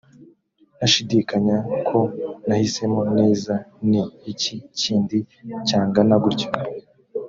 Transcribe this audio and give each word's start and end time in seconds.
ntashidikanya 0.77 1.57
ko 1.87 1.99
nahisemo 2.47 3.01
neza 3.17 3.53
ni 3.89 4.01
iki 4.31 4.55
kindi 4.79 5.17
cyangana 5.69 6.15
gutyo‽ 6.25 6.49